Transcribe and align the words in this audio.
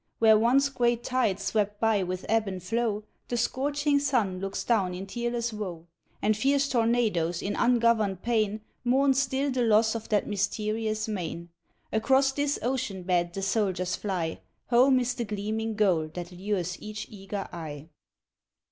Where 0.17 0.35
once 0.35 0.67
great 0.69 1.03
tides 1.03 1.43
swept 1.43 1.79
by 1.79 2.01
with 2.01 2.25
ebb 2.27 2.47
and 2.47 2.63
flow 2.63 3.03
The 3.27 3.37
scorching 3.37 3.99
sun 3.99 4.39
looks 4.39 4.63
down 4.63 4.95
in 4.95 5.05
tearless 5.05 5.53
woe. 5.53 5.85
And 6.23 6.35
fierce 6.35 6.67
tornadoes 6.67 7.39
in 7.43 7.55
ungoverned 7.55 8.23
pain 8.23 8.61
Mourn 8.83 9.13
still 9.13 9.51
the 9.51 9.61
loss 9.61 9.93
of 9.93 10.09
that 10.09 10.25
mysterious 10.25 11.07
main. 11.07 11.49
Across 11.93 12.31
this 12.31 12.57
ocean 12.63 13.03
bed 13.03 13.31
the 13.33 13.43
soldiers 13.43 13.95
fly 13.95 14.39
Home 14.71 14.99
is 14.99 15.13
the 15.13 15.23
gleaming 15.25 15.75
goal 15.75 16.09
that 16.15 16.31
lures 16.31 16.81
each 16.81 17.05
eager 17.11 17.47
eye. 17.53 17.87